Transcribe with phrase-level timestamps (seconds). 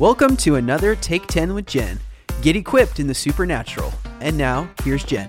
[0.00, 2.00] Welcome to another Take 10 with Jen.
[2.40, 3.92] Get equipped in the supernatural.
[4.22, 5.26] And now, here's Jen.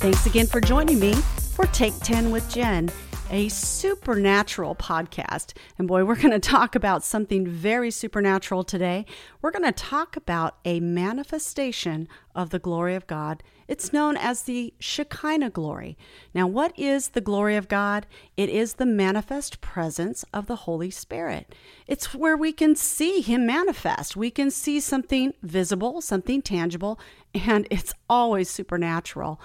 [0.00, 1.12] Thanks again for joining me
[1.54, 2.88] for Take 10 with Jen,
[3.30, 5.54] a supernatural podcast.
[5.78, 9.06] And boy, we're going to talk about something very supernatural today.
[9.40, 13.42] We're going to talk about a manifestation of the glory of God.
[13.66, 15.96] It's known as the Shekinah glory.
[16.34, 18.06] Now, what is the glory of God?
[18.36, 21.54] It is the manifest presence of the Holy Spirit.
[21.86, 24.16] It's where we can see Him manifest.
[24.16, 27.00] We can see something visible, something tangible,
[27.34, 29.40] and it's always supernatural.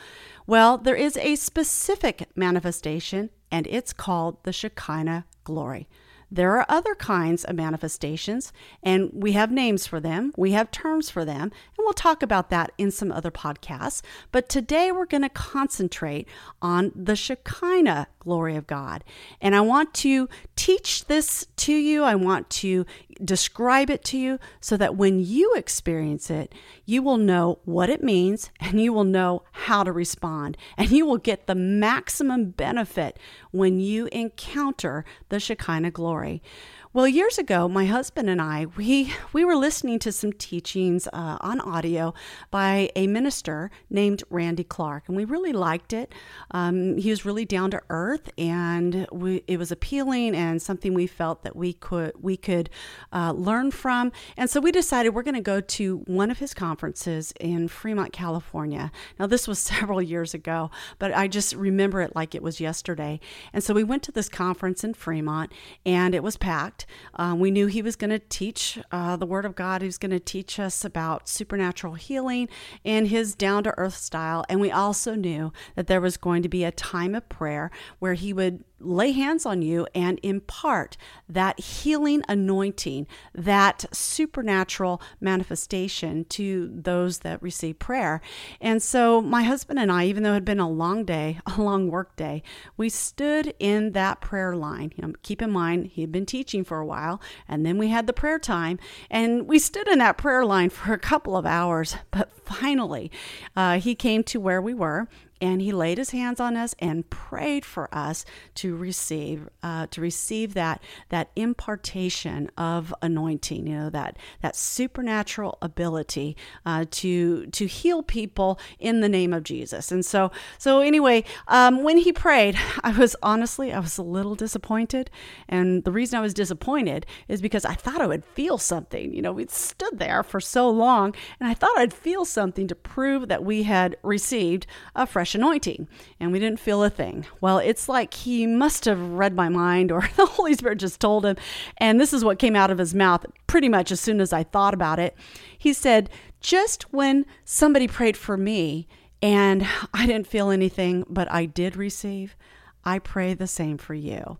[0.46, 5.88] Well, there is a specific manifestation, and it's called the Shekinah glory.
[6.32, 8.54] There are other kinds of manifestations,
[8.84, 12.50] and we have names for them, we have terms for them, and we'll talk about
[12.50, 14.02] that in some other podcasts.
[14.34, 16.28] But today we're going to concentrate
[16.62, 19.02] on the Shekinah glory of God.
[19.40, 22.86] And I want to teach this to you, I want to
[23.24, 26.54] describe it to you so that when you experience it,
[26.86, 30.58] you will know what it means and you will know how to respond.
[30.78, 33.18] And you will get the maximum benefit
[33.52, 36.44] when you encounter the Shekinah glory.
[36.92, 41.38] Well, years ago, my husband and I we we were listening to some teachings uh,
[41.40, 42.16] on audio
[42.50, 46.12] by a minister named Randy Clark, and we really liked it.
[46.50, 51.06] Um, he was really down to earth, and we, it was appealing and something we
[51.06, 52.72] felt that we could we could
[53.14, 54.12] uh, learn from.
[54.36, 58.14] And so we decided we're going to go to one of his conferences in Fremont,
[58.14, 58.92] California.
[59.20, 63.20] Now, this was several years ago, but I just remember it like it was yesterday.
[63.54, 65.52] And so we went to this conference in Fremont,
[65.86, 66.79] and it was packed.
[67.16, 69.82] Um, we knew he was going to teach uh, the Word of God.
[69.82, 72.50] He was going to teach us about supernatural healing
[72.86, 74.46] and his down to earth style.
[74.50, 78.14] And we also knew that there was going to be a time of prayer where
[78.14, 86.70] he would lay hands on you and impart that healing anointing, that supernatural manifestation to
[86.74, 88.22] those that receive prayer.
[88.62, 91.62] And so, my husband and I, even though it had been a long day, a
[91.62, 92.44] long work day,
[92.78, 94.94] we stood in that prayer line.
[94.96, 97.90] You know, keep in mind, he had been teaching for a while, and then we
[97.90, 98.80] had the prayer time,
[99.10, 101.96] and we stood in that prayer line for a couple of hours.
[102.12, 103.12] But finally,
[103.56, 105.08] uh, he came to where we were
[105.42, 110.02] and he laid his hands on us and prayed for us to receive uh, to
[110.02, 116.36] receive that that impartation of anointing you know that that supernatural ability
[116.66, 119.92] uh, to to heal people in the name of Jesus.
[119.92, 124.36] And so so anyway um, when he prayed I was honestly I was a little
[124.36, 125.10] disappointed.
[125.48, 129.14] And the reason I was disappointed is because I thought I would feel something.
[129.14, 132.76] You know we'd stood there for so long and I thought I'd feel something to
[132.76, 135.88] prove that we had received a fresh fresh anointing.
[136.20, 137.26] And we didn't feel a thing.
[137.42, 141.26] Well, it's like he must have read my mind or the Holy Spirit just told
[141.26, 141.36] him.
[141.78, 144.44] And this is what came out of his mouth pretty much as soon as I
[144.44, 145.16] thought about it.
[145.58, 146.10] He said,
[146.42, 148.88] Just when somebody prayed for me
[149.22, 152.36] and I didn't feel anything, but I did receive,
[152.84, 154.40] I pray the same for you.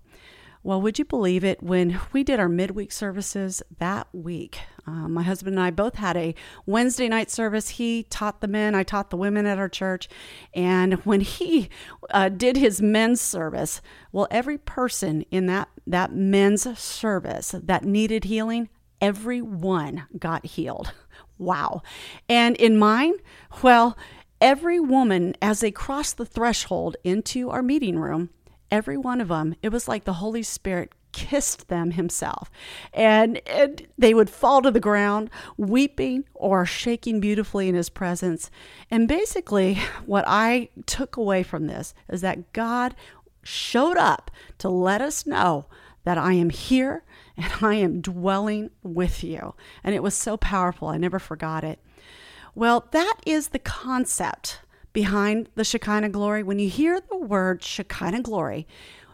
[0.62, 1.64] Well, would you believe it?
[1.64, 6.18] When we did our midweek services that week, uh, my husband and I both had
[6.18, 7.70] a Wednesday night service.
[7.70, 10.10] He taught the men, I taught the women at our church.
[10.54, 11.70] And when he
[12.10, 13.82] uh, did his men's service,
[14.12, 18.68] well, every person in that, that men's service that needed healing,
[19.00, 20.92] everyone got healed.
[21.38, 21.84] Wow.
[22.28, 23.14] And in mine,
[23.62, 23.98] well,
[24.42, 28.30] every woman, as they crossed the threshold into our meeting room,
[28.72, 32.52] every one of them, it was like the Holy Spirit kissed them himself.
[32.94, 38.52] And, and, they would fall to the ground, weeping or shaking beautifully in his presence.
[38.92, 39.76] And basically,
[40.06, 42.96] what I took away from this is that God
[43.44, 44.30] showed up
[44.60, 45.66] to let us know
[46.04, 47.04] that I am here
[47.38, 49.56] and I am dwelling with you.
[49.84, 50.90] And it was so powerful.
[50.90, 51.80] I never forgot it.
[52.56, 54.60] Well, that is the concept
[55.00, 56.44] behind the Shekinah glory.
[56.44, 58.68] When you hear the word Shekinah glory,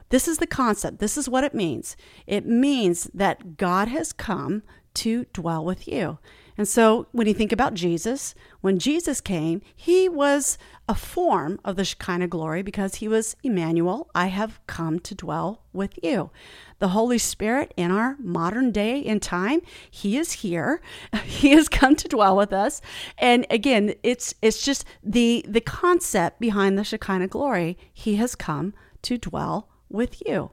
[0.09, 0.97] this is the concept.
[0.97, 1.95] This is what it means.
[2.25, 4.63] It means that God has come
[4.95, 6.17] to dwell with you.
[6.57, 10.57] And so when you think about Jesus, when Jesus came, he was
[10.87, 14.09] a form of the Shekinah glory because he was Emmanuel.
[14.15, 16.31] I have come to dwell with you.
[16.79, 20.81] The Holy Spirit in our modern day and time, he is here.
[21.25, 22.81] He has come to dwell with us.
[23.17, 27.77] And again, it's it's just the the concept behind the Shekinah glory.
[27.93, 28.73] He has come
[29.03, 30.51] to dwell with you.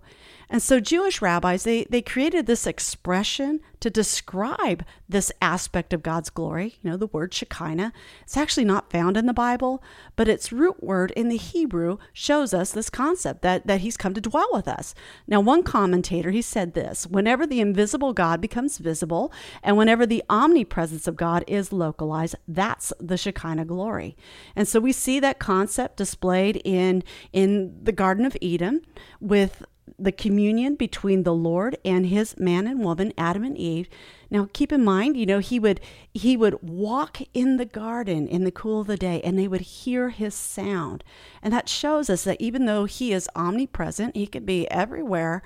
[0.52, 6.28] And so Jewish rabbis, they, they created this expression to describe this aspect of God's
[6.28, 6.78] glory.
[6.82, 7.90] You know, the word Shekinah.
[8.20, 9.82] It's actually not found in the Bible,
[10.14, 14.12] but its root word in the Hebrew shows us this concept that, that he's come
[14.12, 14.94] to dwell with us.
[15.26, 19.32] Now, one commentator, he said this whenever the invisible God becomes visible
[19.62, 24.19] and whenever the omnipresence of God is localized, that's the Shekinah glory.
[24.54, 27.02] And so we see that concept displayed in,
[27.32, 28.84] in the Garden of Eden
[29.19, 29.64] with
[29.99, 33.88] the communion between the Lord and his man and woman, Adam and Eve.
[34.31, 35.81] Now keep in mind, you know, he would
[36.12, 39.61] he would walk in the garden in the cool of the day and they would
[39.61, 41.05] hear his sound.
[41.43, 45.43] And that shows us that even though he is omnipresent, he could be everywhere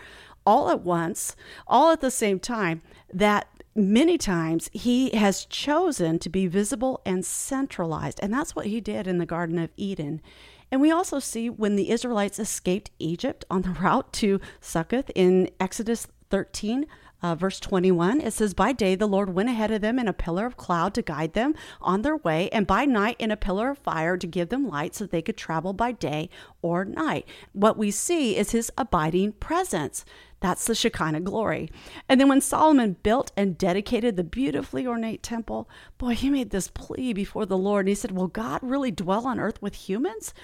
[0.46, 1.34] all at once,
[1.66, 2.82] all at the same time,
[3.12, 8.20] that many times he has chosen to be visible and centralized.
[8.22, 10.22] And that's what he did in the Garden of Eden.
[10.70, 15.50] And we also see when the Israelites escaped Egypt on the route to Succoth in
[15.60, 16.86] Exodus 13.
[17.22, 20.12] Uh, verse 21, it says, By day the Lord went ahead of them in a
[20.12, 23.70] pillar of cloud to guide them on their way, and by night in a pillar
[23.70, 26.28] of fire to give them light so they could travel by day
[26.60, 27.26] or night.
[27.54, 30.04] What we see is his abiding presence.
[30.40, 31.70] That's the Shekinah glory.
[32.08, 35.68] And then when Solomon built and dedicated the beautifully ornate temple,
[35.98, 37.86] boy, he made this plea before the Lord.
[37.86, 40.34] And he said, Will God really dwell on earth with humans?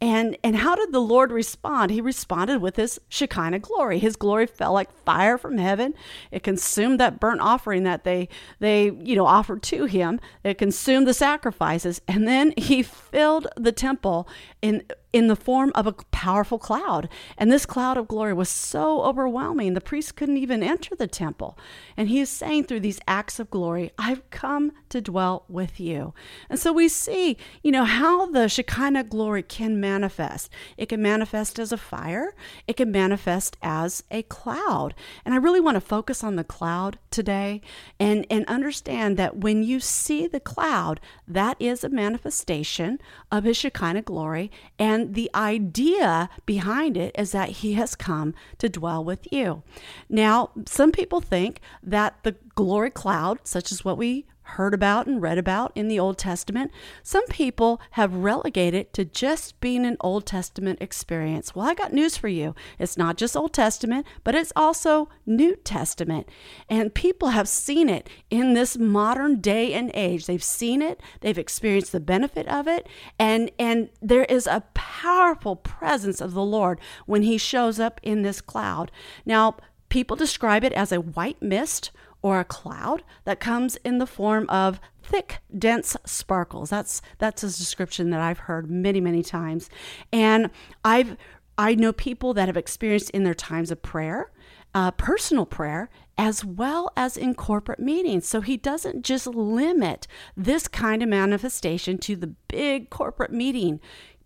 [0.00, 1.90] And and how did the Lord respond?
[1.90, 3.98] He responded with his Shekinah glory.
[3.98, 5.94] His glory fell like fire from heaven.
[6.30, 8.28] It consumed that burnt offering that they
[8.60, 10.20] they you know offered to him.
[10.44, 14.28] It consumed the sacrifices, and then he filled the temple
[14.62, 17.08] in in the form of a powerful cloud.
[17.38, 21.58] And this cloud of glory was so overwhelming, the priests couldn't even enter the temple.
[21.96, 26.12] And he is saying through these acts of glory, I've come to dwell with you.
[26.50, 30.50] And so we see, you know, how the Shekinah glory can manifest.
[30.76, 32.34] It can manifest as a fire,
[32.66, 34.94] it can manifest as a cloud.
[35.24, 37.62] And I really want to focus on the cloud today
[37.98, 42.98] and, and understand that when you see the cloud, that is a manifestation
[43.32, 44.50] of his Shekinah glory.
[44.78, 49.62] And and the idea behind it is that he has come to dwell with you.
[50.08, 55.20] Now, some people think that the glory cloud, such as what we heard about and
[55.20, 56.70] read about in the Old Testament,
[57.02, 61.54] some people have relegated to just being an Old Testament experience.
[61.54, 62.54] Well, I got news for you.
[62.78, 66.28] It's not just Old Testament, but it's also New Testament.
[66.68, 70.26] And people have seen it in this modern day and age.
[70.26, 75.56] They've seen it, they've experienced the benefit of it, and and there is a powerful
[75.56, 78.90] presence of the Lord when he shows up in this cloud.
[79.26, 79.56] Now,
[79.88, 81.90] people describe it as a white mist
[82.22, 86.70] or a cloud that comes in the form of thick, dense sparkles.
[86.70, 89.70] That's that's a description that I've heard many, many times.
[90.12, 90.50] And
[90.84, 91.16] I've
[91.56, 94.30] I know people that have experienced in their times of prayer,
[94.74, 98.28] uh, personal prayer, as well as in corporate meetings.
[98.28, 100.06] So he doesn't just limit
[100.36, 103.80] this kind of manifestation to the big corporate meeting.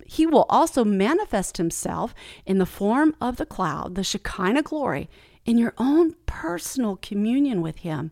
[0.05, 2.13] He will also manifest himself
[2.45, 5.09] in the form of the cloud, the Shekinah glory,
[5.45, 8.11] in your own personal communion with him.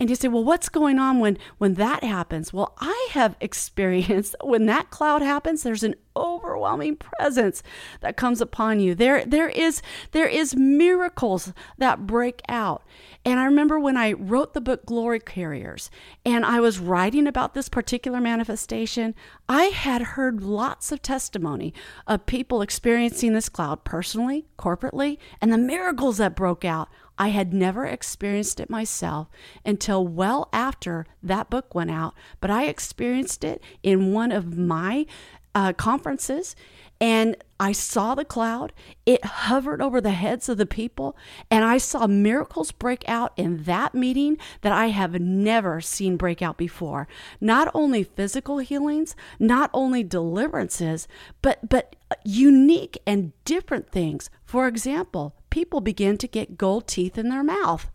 [0.00, 2.52] And you say well what's going on when when that happens?
[2.52, 7.62] Well i have experienced when that cloud happens there's an overwhelming presence
[8.00, 8.94] that comes upon you.
[8.94, 9.80] There there is
[10.10, 12.82] there is miracles that break out.
[13.24, 15.90] And i remember when i wrote the book glory carriers
[16.26, 19.14] and i was writing about this particular manifestation
[19.48, 21.72] i had heard lots of testimony
[22.08, 26.34] of people experiencing this cloud personally corporately and the miracles that
[26.64, 26.88] out
[27.18, 29.28] I had never experienced it myself
[29.64, 35.06] until well after that book went out, but I experienced it in one of my
[35.54, 36.56] uh, conferences
[37.02, 38.72] and I saw the cloud.
[39.04, 41.16] It hovered over the heads of the people,
[41.50, 46.42] and I saw miracles break out in that meeting that I have never seen break
[46.42, 47.08] out before.
[47.40, 51.08] Not only physical healings, not only deliverances,
[51.42, 54.30] but but unique and different things.
[54.44, 57.90] For example, people begin to get gold teeth in their mouth.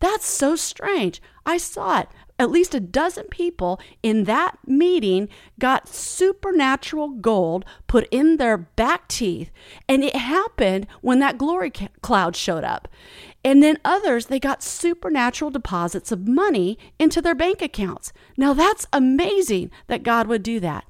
[0.00, 1.20] That's so strange.
[1.44, 5.28] I saw it at least a dozen people in that meeting
[5.60, 9.50] got supernatural gold put in their back teeth.
[9.86, 12.88] And it happened when that glory cloud showed up.
[13.44, 18.12] And then others, they got supernatural deposits of money into their bank accounts.
[18.36, 20.84] Now that's amazing that God would do that.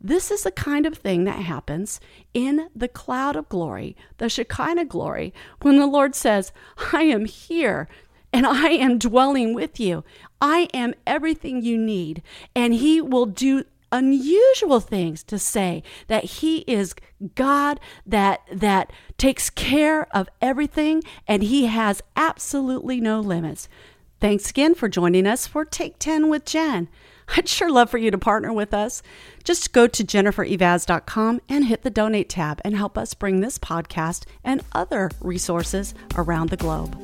[0.00, 2.00] This is the kind of thing that happens
[2.34, 6.52] in the cloud of glory, the Shekinah glory, when the Lord says,
[6.92, 7.88] I am here
[8.32, 10.04] and I am dwelling with you.
[10.40, 12.22] I am everything you need,
[12.54, 16.94] and He will do unusual things to say that he is
[17.34, 23.68] God that that takes care of everything and he has absolutely no limits.
[24.20, 26.88] Thanks again for joining us for Take 10 with Jen.
[27.36, 29.02] I'd sure love for you to partner with us.
[29.46, 34.24] Just go to jennifereivaz.com and hit the donate tab and help us bring this podcast
[34.42, 37.00] and other resources around the globe.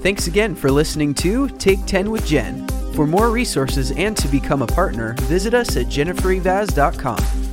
[0.00, 2.66] Thanks again for listening to Take 10 with Jen.
[2.94, 7.43] For more resources and to become a partner, visit us at jennifereivaz.com.